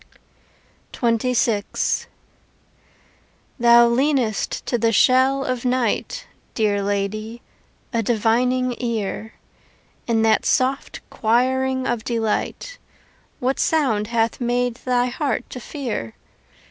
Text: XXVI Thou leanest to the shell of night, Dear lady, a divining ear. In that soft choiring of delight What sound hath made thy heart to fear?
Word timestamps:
XXVI 0.93 2.07
Thou 3.59 3.85
leanest 3.87 4.65
to 4.65 4.79
the 4.79 4.91
shell 4.91 5.45
of 5.45 5.63
night, 5.63 6.25
Dear 6.55 6.81
lady, 6.81 7.43
a 7.93 8.01
divining 8.01 8.73
ear. 8.79 9.33
In 10.07 10.23
that 10.23 10.43
soft 10.43 11.01
choiring 11.11 11.85
of 11.85 12.03
delight 12.03 12.79
What 13.39 13.59
sound 13.59 14.07
hath 14.07 14.41
made 14.41 14.73
thy 14.85 15.05
heart 15.05 15.47
to 15.51 15.59
fear? 15.59 16.15